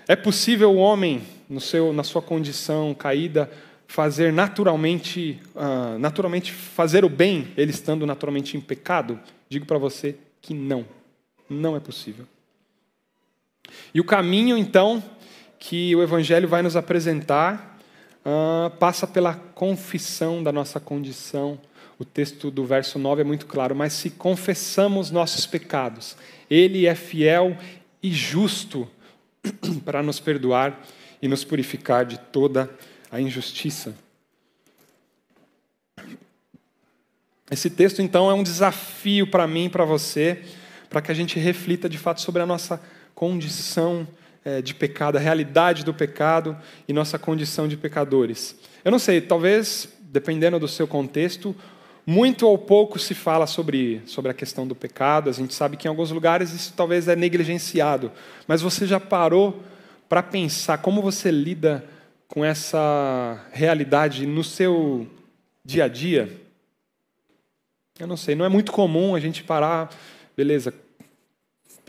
[0.09, 3.51] É possível o homem, no seu, na sua condição caída,
[3.87, 9.19] fazer naturalmente, uh, naturalmente fazer o bem, ele estando naturalmente em pecado?
[9.49, 10.85] Digo para você que não,
[11.49, 12.27] não é possível.
[13.95, 15.03] E o caminho, então,
[15.59, 17.79] que o Evangelho vai nos apresentar
[18.25, 21.59] uh, passa pela confissão da nossa condição
[21.98, 26.16] o texto do verso 9 é muito claro, mas se confessamos nossos pecados,
[26.50, 27.56] Ele é fiel
[28.02, 28.88] e justo
[29.85, 30.87] para nos perdoar
[31.22, 32.70] e nos purificar de toda
[33.11, 33.94] a injustiça.
[37.50, 40.42] Esse texto, então, é um desafio para mim para você,
[40.90, 42.80] para que a gente reflita de fato sobre a nossa
[43.14, 44.06] condição
[44.44, 46.56] é, de pecado, a realidade do pecado
[46.87, 48.56] e nossa condição de pecadores.
[48.85, 51.54] Eu não sei, talvez, dependendo do seu contexto,
[52.07, 55.29] muito ou pouco se fala sobre, sobre a questão do pecado.
[55.29, 58.12] A gente sabe que em alguns lugares isso talvez é negligenciado.
[58.47, 59.61] Mas você já parou
[60.09, 61.85] para pensar como você lida
[62.29, 65.09] com essa realidade no seu
[65.64, 66.40] dia a dia?
[67.99, 69.90] Eu não sei, não é muito comum a gente parar,
[70.37, 70.73] beleza,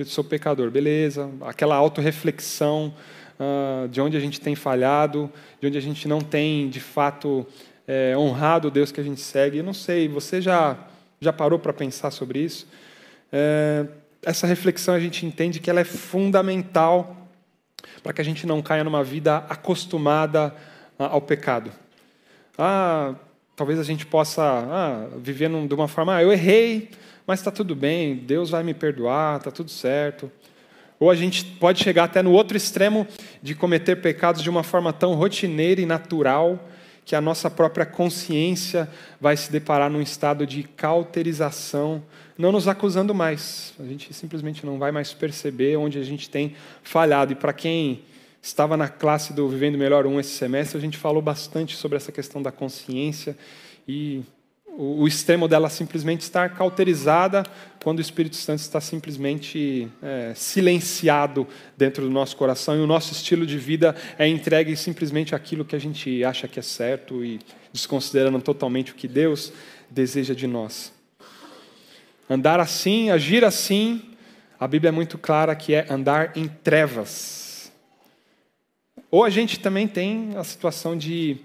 [0.06, 2.94] sou pecador, beleza, aquela autorreflexão
[3.38, 7.46] uh, de onde a gente tem falhado, de onde a gente não tem, de fato,
[7.88, 9.60] é, honrado o Deus que a gente segue.
[9.60, 10.78] Eu não sei, você já,
[11.21, 12.67] já parou para pensar sobre isso?
[13.32, 13.86] É,
[14.21, 17.15] essa reflexão a gente entende que ela é fundamental
[18.04, 20.54] para que a gente não caia numa vida acostumada
[20.97, 21.71] ao pecado.
[22.58, 23.15] Ah,
[23.56, 26.89] talvez a gente possa ah, viver de uma forma, ah, eu errei,
[27.26, 30.32] mas está tudo bem, Deus vai me perdoar, está tudo certo.
[31.00, 33.06] Ou a gente pode chegar até no outro extremo
[33.41, 36.60] de cometer pecados de uma forma tão rotineira e natural
[37.08, 38.86] que a nossa própria consciência
[39.20, 42.04] vai se deparar num estado de cauterização,
[42.38, 43.74] não nos acusando mais.
[43.80, 47.32] A gente simplesmente não vai mais perceber onde a gente tem falhado.
[47.32, 48.02] E para quem
[48.41, 52.12] estava na classe do Vivendo Melhor 1 esse semestre, a gente falou bastante sobre essa
[52.12, 53.38] questão da consciência
[53.88, 54.22] e
[54.78, 57.44] o, extremo dela simplesmente estar cauterizada
[57.84, 63.12] quando o Espírito Santo está simplesmente é, silenciado dentro do nosso coração e o nosso
[63.12, 67.40] estilo de vida é entregue simplesmente àquilo que a gente acha que é certo e
[67.74, 69.52] desconsiderando totalmente o que Deus
[69.90, 70.94] deseja de nós.
[72.30, 74.02] Andar assim, agir assim,
[74.60, 77.48] a Bíblia é muito clara que é andar em trevas
[79.10, 81.38] ou a gente também tem a situação de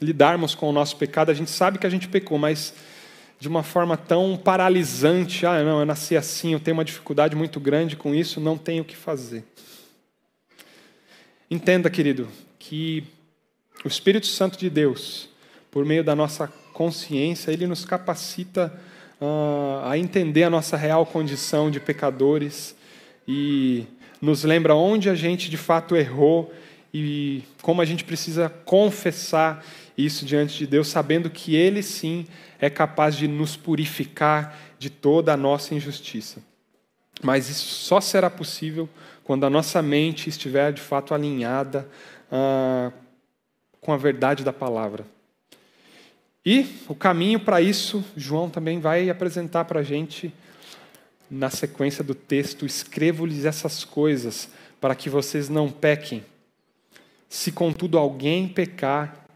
[0.00, 2.74] lidarmos com o nosso pecado, a gente sabe que a gente pecou, mas
[3.38, 7.58] de uma forma tão paralisante, ah, não, eu nasci assim, eu tenho uma dificuldade muito
[7.58, 9.44] grande com isso, não tenho o que fazer.
[11.50, 13.02] Entenda, querido, que
[13.84, 15.28] o Espírito Santo de Deus,
[15.70, 18.72] por meio da nossa consciência, ele nos capacita
[19.20, 22.76] uh, a entender a nossa real condição de pecadores
[23.26, 23.86] e
[24.20, 26.52] nos lembra onde a gente de fato errou
[26.92, 29.64] e como a gente precisa confessar
[30.04, 32.26] isso diante de Deus, sabendo que Ele sim
[32.58, 36.42] é capaz de nos purificar de toda a nossa injustiça.
[37.22, 38.88] Mas isso só será possível
[39.24, 41.88] quando a nossa mente estiver de fato alinhada
[42.32, 42.90] ah,
[43.80, 45.06] com a verdade da palavra.
[46.44, 50.32] E o caminho para isso, João também vai apresentar para a gente
[51.30, 54.48] na sequência do texto: escrevo-lhes essas coisas
[54.80, 56.24] para que vocês não pequem.
[57.28, 59.26] Se contudo alguém pecar,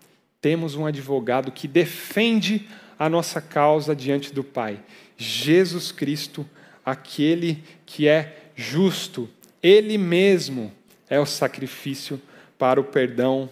[0.45, 4.79] temos um advogado que defende a nossa causa diante do Pai,
[5.17, 6.47] Jesus Cristo,
[6.85, 9.27] aquele que é justo.
[9.63, 10.71] Ele mesmo
[11.09, 12.21] é o sacrifício
[12.59, 13.49] para o perdão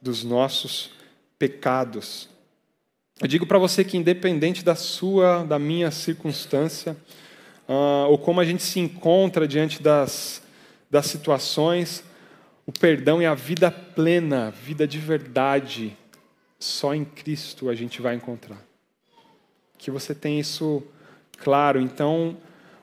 [0.00, 0.90] dos nossos
[1.38, 2.28] pecados.
[3.20, 6.96] Eu digo para você que, independente da sua, da minha circunstância,
[7.68, 10.42] uh, ou como a gente se encontra diante das,
[10.90, 12.02] das situações,
[12.66, 15.96] o perdão e a vida plena, vida de verdade,
[16.62, 18.62] só em Cristo a gente vai encontrar.
[19.76, 20.82] Que você tenha isso
[21.38, 21.80] claro.
[21.80, 22.36] Então,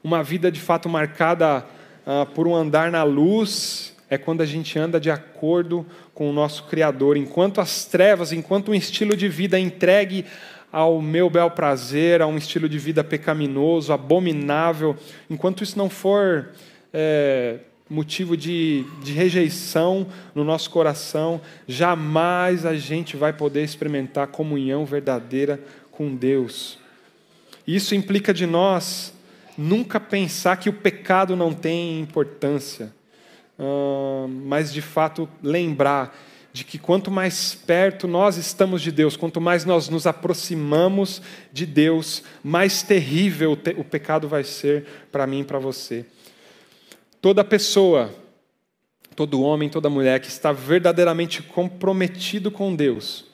[0.03, 1.65] uma vida de fato marcada
[2.05, 6.33] uh, por um andar na luz é quando a gente anda de acordo com o
[6.33, 7.15] nosso Criador.
[7.15, 10.25] Enquanto as trevas, enquanto um estilo de vida entregue
[10.71, 14.95] ao meu bel prazer, a um estilo de vida pecaminoso, abominável,
[15.29, 16.49] enquanto isso não for
[16.91, 24.85] é, motivo de, de rejeição no nosso coração, jamais a gente vai poder experimentar comunhão
[24.85, 25.59] verdadeira
[25.91, 26.77] com Deus.
[27.65, 29.13] Isso implica de nós
[29.57, 32.93] nunca pensar que o pecado não tem importância,
[34.45, 36.17] mas de fato lembrar
[36.51, 41.21] de que quanto mais perto nós estamos de Deus, quanto mais nós nos aproximamos
[41.51, 46.05] de Deus, mais terrível o pecado vai ser para mim e para você.
[47.21, 48.13] Toda pessoa,
[49.15, 53.25] todo homem, toda mulher que está verdadeiramente comprometido com Deus,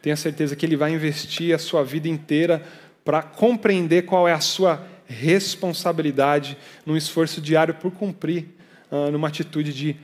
[0.00, 2.64] tenha certeza que Ele vai investir a sua vida inteira
[3.04, 8.46] para compreender qual é a sua responsabilidade num esforço diário por cumprir,
[8.90, 9.96] uh, numa atitude de,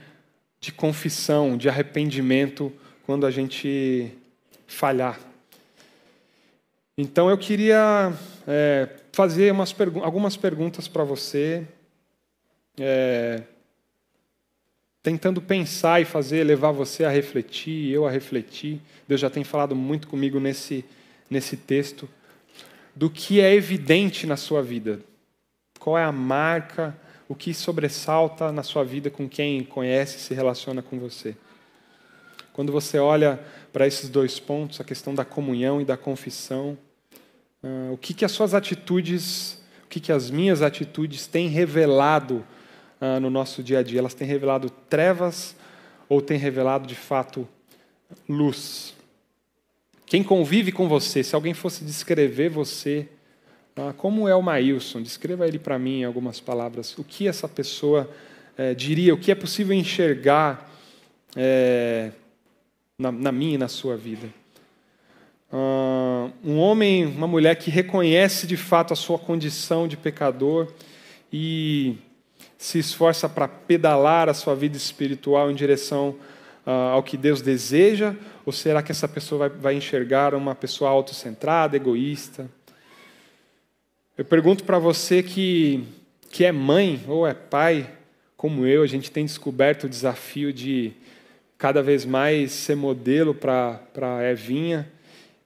[0.58, 2.72] de confissão, de arrependimento,
[3.06, 4.10] quando a gente
[4.66, 5.20] falhar.
[6.96, 8.12] Então eu queria
[8.46, 11.66] é, fazer pergu algumas perguntas para você,
[12.78, 13.42] é,
[15.02, 18.80] tentando pensar e fazer, levar você a refletir, eu a refletir.
[19.06, 20.84] Deus já tem falado muito comigo nesse,
[21.28, 22.08] nesse texto,
[22.94, 25.00] do que é evidente na sua vida.
[25.78, 26.96] Qual é a marca,
[27.28, 31.36] o que sobressalta na sua vida com quem conhece e se relaciona com você.
[32.52, 33.40] Quando você olha
[33.72, 36.78] para esses dois pontos, a questão da comunhão e da confissão,
[37.62, 42.44] uh, o que, que as suas atitudes, o que, que as minhas atitudes têm revelado
[43.04, 43.98] uh, no nosso dia a dia?
[43.98, 45.54] Elas têm revelado trevas
[46.08, 47.46] ou têm revelado de fato
[48.28, 48.94] luz?
[50.06, 53.08] Quem convive com você, se alguém fosse descrever você,
[53.76, 55.02] uh, como é o Maílson?
[55.02, 56.96] Descreva ele para mim em algumas palavras.
[56.96, 58.10] O que essa pessoa
[58.56, 59.12] eh, diria?
[59.12, 60.70] O que é possível enxergar?
[61.36, 62.10] Eh,
[62.98, 64.28] na, na minha e na sua vida.
[65.52, 70.72] Uh, um homem, uma mulher que reconhece de fato a sua condição de pecador
[71.32, 71.96] e
[72.64, 76.16] se esforça para pedalar a sua vida espiritual em direção
[76.66, 78.16] uh, ao que Deus deseja?
[78.46, 82.48] Ou será que essa pessoa vai, vai enxergar uma pessoa autocentrada, egoísta?
[84.16, 85.84] Eu pergunto para você que,
[86.30, 87.86] que é mãe ou é pai,
[88.34, 90.94] como eu, a gente tem descoberto o desafio de
[91.58, 94.90] cada vez mais ser modelo para a Evinha.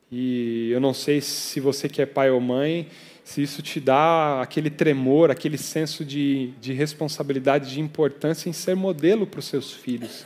[0.09, 2.87] E eu não sei se você que é pai ou mãe,
[3.29, 8.75] se isso te dá aquele tremor, aquele senso de, de responsabilidade, de importância em ser
[8.75, 10.25] modelo para os seus filhos.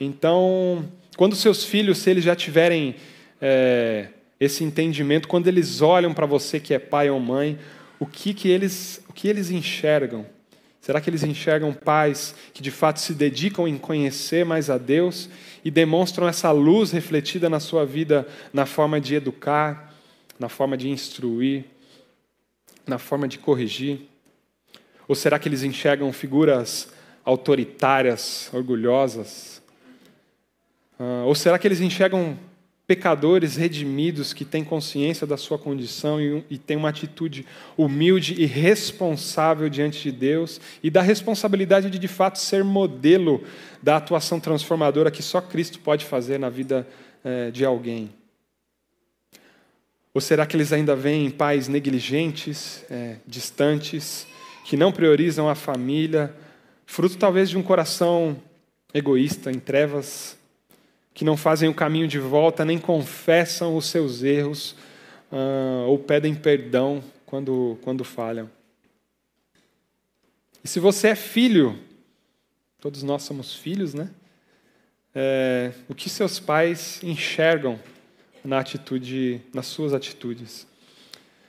[0.00, 2.96] Então, quando seus filhos, se eles já tiverem
[3.42, 4.08] é,
[4.40, 7.58] esse entendimento, quando eles olham para você que é pai ou mãe,
[8.00, 10.24] o que, que, eles, o que eles enxergam?
[10.80, 15.28] Será que eles enxergam pais que de fato se dedicam em conhecer mais a Deus
[15.62, 19.94] e demonstram essa luz refletida na sua vida na forma de educar,
[20.40, 21.73] na forma de instruir,
[22.86, 24.00] na forma de corrigir?
[25.06, 26.88] Ou será que eles enxergam figuras
[27.24, 29.62] autoritárias, orgulhosas?
[30.98, 32.38] Ah, ou será que eles enxergam
[32.86, 37.46] pecadores redimidos que têm consciência da sua condição e, e têm uma atitude
[37.78, 43.42] humilde e responsável diante de Deus e da responsabilidade de de fato ser modelo
[43.82, 46.86] da atuação transformadora que só Cristo pode fazer na vida
[47.24, 48.10] eh, de alguém.
[50.14, 54.28] Ou será que eles ainda veem pais negligentes, eh, distantes,
[54.64, 56.32] que não priorizam a família,
[56.86, 58.40] fruto talvez de um coração
[58.94, 60.38] egoísta, em trevas,
[61.12, 64.76] que não fazem o caminho de volta, nem confessam os seus erros
[65.32, 68.48] uh, ou pedem perdão quando, quando falham.
[70.62, 71.78] E se você é filho,
[72.80, 74.10] todos nós somos filhos, né?
[75.14, 77.78] É, o que seus pais enxergam
[78.44, 80.66] na atitude, nas suas atitudes?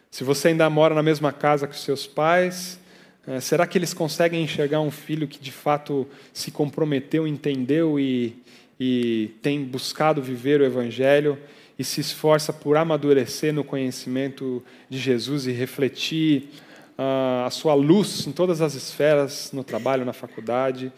[0.09, 2.79] Se você ainda mora na mesma casa que os seus pais,
[3.27, 8.41] é, será que eles conseguem enxergar um filho que de fato se comprometeu, entendeu e,
[8.79, 11.37] e tem buscado viver o Evangelho
[11.77, 16.49] e se esforça por amadurecer no conhecimento de Jesus e refletir
[16.97, 20.91] uh, a sua luz em todas as esferas, no trabalho, na faculdade,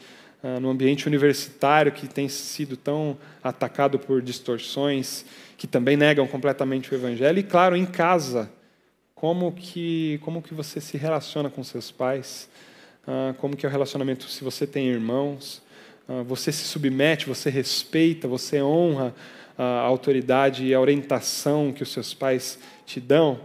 [0.44, 5.26] uh, no ambiente universitário que tem sido tão atacado por distorções
[5.58, 8.50] que também negam completamente o Evangelho, e claro, em casa,
[9.16, 12.48] como que, como que você se relaciona com seus pais,
[13.08, 15.62] uh, como que é o relacionamento se você tem irmãos,
[16.08, 19.14] ah, você se submete, você respeita, você honra
[19.58, 23.40] a autoridade e a orientação que os seus pais te dão.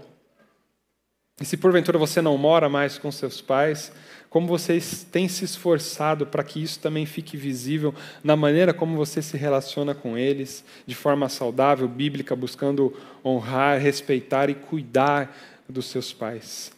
[1.41, 3.91] E se porventura você não mora mais com seus pais,
[4.33, 9.21] como vocês têm se esforçado para que isso também fique visível na maneira como você
[9.21, 15.37] se relaciona com eles, de forma saudável, bíblica, buscando honrar, respeitar e cuidar
[15.69, 16.73] dos seus pais.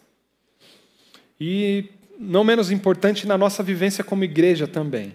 [1.40, 1.84] E,
[2.18, 5.14] não menos importante, na nossa vivência como igreja também.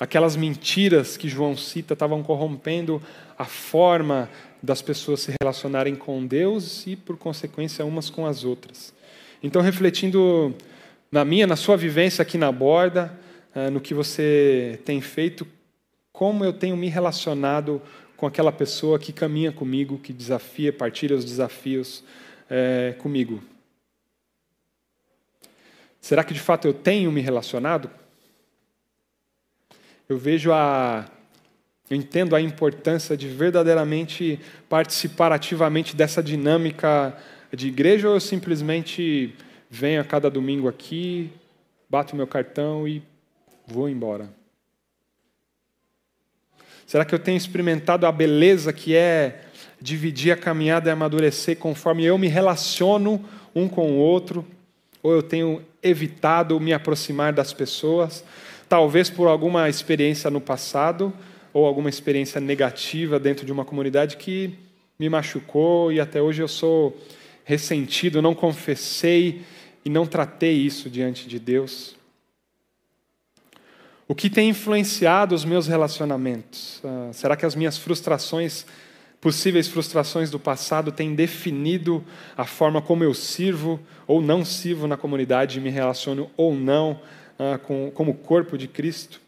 [0.00, 3.00] Aquelas mentiras que João cita estavam corrompendo
[3.38, 4.28] a forma
[4.60, 8.92] das pessoas se relacionarem com Deus e, por consequência, umas com as outras.
[9.40, 10.52] Então, refletindo
[11.12, 13.16] na minha, na sua vivência aqui na borda,
[13.54, 15.46] eh, no que você tem feito,
[16.12, 17.80] como eu tenho me relacionado
[18.16, 22.02] com aquela pessoa que caminha comigo, que desafia, partilha os desafios
[22.48, 23.42] é, comigo.
[26.00, 27.90] Será que de fato eu tenho me relacionado?
[30.12, 31.06] eu vejo a.
[31.90, 37.14] Eu entendo a importância de verdadeiramente participar ativamente dessa dinâmica
[37.52, 39.34] de igreja ou eu simplesmente
[39.74, 41.32] venho a cada domingo aqui,
[41.88, 43.02] bato meu cartão e
[43.66, 44.28] vou embora?
[46.86, 49.46] Será que eu tenho experimentado a beleza que é
[49.80, 54.46] dividir a caminhada e amadurecer conforme eu me relaciono um com o outro,
[55.02, 58.22] ou eu tenho evitado me aproximar das pessoas,
[58.68, 61.14] talvez por alguma experiência no passado
[61.50, 64.52] ou alguma experiência negativa dentro de uma comunidade que
[64.98, 66.94] me machucou e até hoje eu sou
[67.42, 69.42] ressentido, não confessei
[69.84, 71.96] e não tratei isso diante de Deus.
[74.06, 76.80] O que tem influenciado os meus relacionamentos?
[76.84, 78.66] Ah, será que as minhas frustrações,
[79.20, 82.04] possíveis frustrações do passado, têm definido
[82.36, 87.00] a forma como eu sirvo ou não sirvo na comunidade, me relaciono ou não
[87.38, 89.20] ah, com, como corpo de Cristo?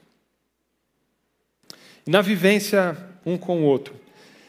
[2.06, 3.94] Na vivência um com o outro,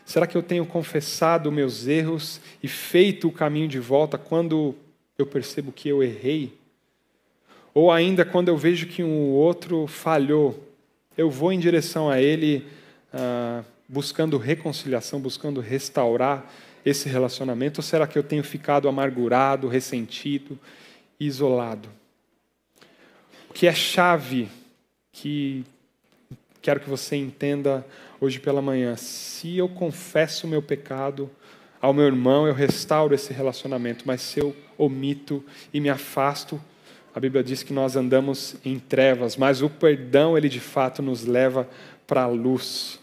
[0.06, 4.76] será que eu tenho confessado meus erros e feito o caminho de volta quando
[5.18, 6.58] eu percebo que eu errei?
[7.74, 10.68] Ou ainda quando eu vejo que um outro falhou,
[11.18, 12.66] eu vou em direção a ele
[13.14, 16.52] ah, buscando reconciliação, buscando restaurar
[16.86, 17.80] esse relacionamento?
[17.80, 20.58] Ou será que eu tenho ficado amargurado, ressentido,
[21.20, 21.90] isolado?
[23.50, 24.50] O que é chave
[25.12, 25.66] que
[26.62, 27.86] quero que você entenda
[28.20, 28.96] hoje pela manhã.
[28.98, 31.30] Se eu confesso o meu pecado
[31.82, 36.60] ao meu irmão, eu restauro esse relacionamento, mas se eu omito e me afasto,
[37.14, 41.26] a Bíblia diz que nós andamos em trevas, mas o perdão, ele de fato nos
[41.26, 41.70] leva
[42.06, 43.00] para a luz.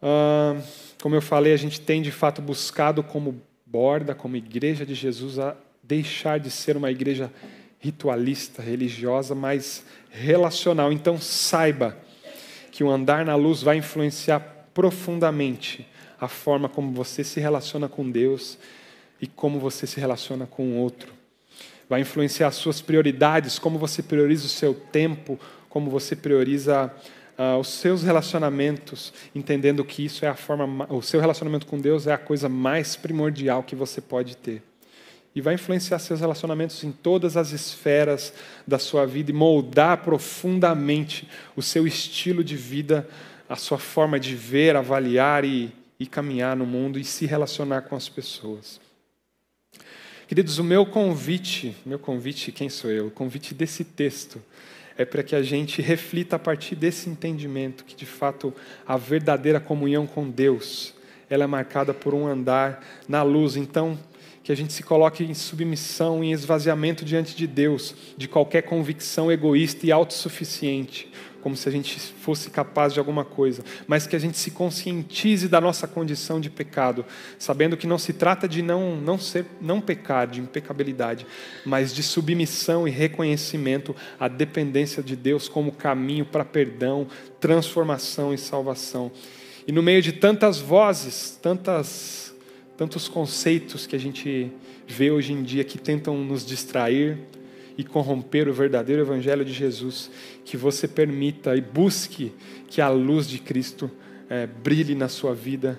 [0.00, 0.56] Ah,
[1.02, 5.38] como eu falei, a gente tem de fato buscado como borda, como igreja de Jesus,
[5.38, 7.30] a deixar de ser uma igreja
[7.78, 10.90] ritualista, religiosa, mas relacional.
[10.90, 11.98] Então saiba
[12.72, 14.40] que o andar na luz vai influenciar
[14.72, 15.86] profundamente
[16.20, 18.58] a forma como você se relaciona com Deus
[19.20, 21.12] e como você se relaciona com o outro.
[21.88, 25.38] Vai influenciar as suas prioridades, como você prioriza o seu tempo,
[25.68, 26.92] como você prioriza
[27.38, 32.06] uh, os seus relacionamentos, entendendo que isso é a forma, o seu relacionamento com Deus
[32.06, 34.62] é a coisa mais primordial que você pode ter
[35.34, 38.32] e vai influenciar seus relacionamentos em todas as esferas
[38.66, 43.08] da sua vida e moldar profundamente o seu estilo de vida,
[43.48, 47.94] a sua forma de ver, avaliar e, e caminhar no mundo e se relacionar com
[47.94, 48.80] as pessoas.
[50.26, 53.08] Queridos, o meu convite, meu convite, quem sou eu?
[53.08, 54.42] O convite desse texto
[54.96, 58.54] é para que a gente reflita a partir desse entendimento que de fato
[58.86, 60.94] a verdadeira comunhão com Deus,
[61.28, 63.56] ela é marcada por um andar na luz.
[63.56, 63.98] Então,
[64.42, 69.32] que a gente se coloque em submissão, em esvaziamento diante de Deus, de qualquer convicção
[69.32, 71.10] egoísta e autossuficiente,
[71.44, 75.46] como se a gente fosse capaz de alguma coisa, mas que a gente se conscientize
[75.46, 77.04] da nossa condição de pecado,
[77.38, 81.26] sabendo que não se trata de não, não, ser, não pecar, de impecabilidade,
[81.62, 87.06] mas de submissão e reconhecimento à dependência de Deus como caminho para perdão,
[87.38, 89.12] transformação e salvação.
[89.66, 92.34] E no meio de tantas vozes, tantas
[92.74, 94.50] tantos conceitos que a gente
[94.88, 97.18] vê hoje em dia que tentam nos distrair
[97.76, 100.10] e corromper o verdadeiro Evangelho de Jesus,
[100.44, 102.32] que você permita e busque
[102.68, 103.90] que a luz de Cristo
[104.28, 105.78] é, brilhe na sua vida,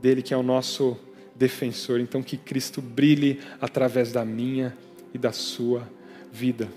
[0.00, 0.96] dele que é o nosso
[1.34, 2.00] defensor.
[2.00, 4.76] Então, que Cristo brilhe através da minha
[5.14, 5.88] e da sua
[6.32, 6.68] vida.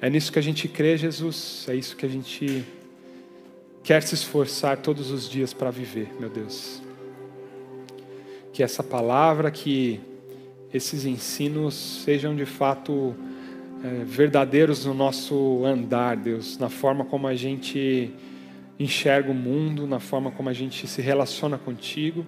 [0.00, 2.64] É nisso que a gente crê, Jesus, é isso que a gente
[3.82, 6.82] quer se esforçar todos os dias para viver, meu Deus
[8.52, 10.00] que essa palavra, que
[10.72, 13.14] esses ensinos sejam de fato
[13.84, 18.12] é, verdadeiros no nosso andar, Deus, na forma como a gente
[18.78, 22.24] enxerga o mundo, na forma como a gente se relaciona contigo,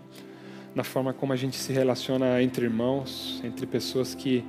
[0.75, 4.45] na forma como a gente se relaciona entre irmãos, entre pessoas que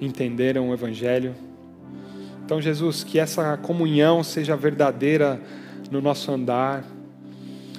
[0.00, 1.34] entenderam o Evangelho.
[2.44, 5.40] Então, Jesus, que essa comunhão seja verdadeira
[5.90, 6.84] no nosso andar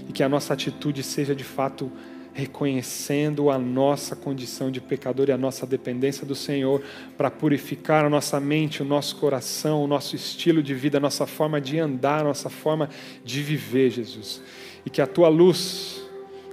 [0.09, 1.91] e que a nossa atitude seja de fato
[2.35, 6.83] reconhecendo a nossa condição de pecador e a nossa dependência do Senhor
[7.17, 11.25] para purificar a nossa mente, o nosso coração, o nosso estilo de vida, a nossa
[11.25, 12.89] forma de andar, a nossa forma
[13.23, 14.41] de viver, Jesus.
[14.85, 16.05] E que a tua luz,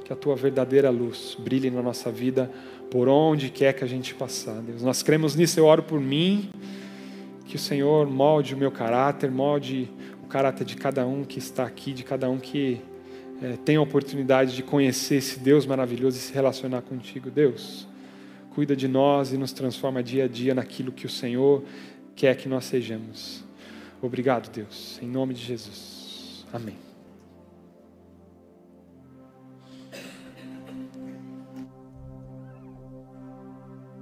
[0.05, 2.49] que a tua verdadeira luz brilhe na nossa vida
[2.89, 4.83] por onde quer que a gente passar, Deus.
[4.83, 6.49] Nós cremos nisso, eu oro por mim,
[7.45, 9.91] que o Senhor molde o meu caráter, molde
[10.23, 12.81] o caráter de cada um que está aqui, de cada um que
[13.43, 17.31] é, tenha a oportunidade de conhecer esse Deus maravilhoso e se relacionar contigo.
[17.31, 17.89] Deus,
[18.55, 21.65] cuida de nós e nos transforma dia a dia naquilo que o Senhor
[22.15, 23.43] quer que nós sejamos.
[24.01, 26.47] Obrigado, Deus, em nome de Jesus.
[26.53, 26.92] Amém.